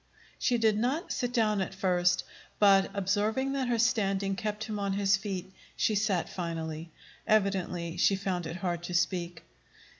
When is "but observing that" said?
2.57-3.67